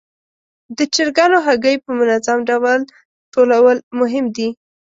د 0.77 0.79
چرګانو 0.93 1.37
هګۍ 1.45 1.75
په 1.83 1.89
منظم 1.99 2.39
ډول 2.49 2.79
ټولول 3.33 3.77
مهم 3.99 4.25
دي. 4.35 4.49